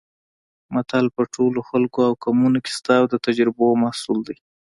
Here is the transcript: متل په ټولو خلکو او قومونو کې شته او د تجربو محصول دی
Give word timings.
متل 0.73 1.05
په 1.15 1.21
ټولو 1.33 1.59
خلکو 1.69 1.99
او 2.07 2.13
قومونو 2.23 2.59
کې 2.63 2.71
شته 2.77 2.93
او 2.99 3.05
د 3.11 3.13
تجربو 3.25 3.67
محصول 3.83 4.19
دی 4.27 4.37